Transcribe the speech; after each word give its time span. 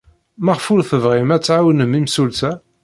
Maɣef 0.43 0.65
ur 0.73 0.81
tebɣim 0.89 1.29
ad 1.35 1.43
tɛawnem 1.43 1.91
imsulta? 1.99 2.51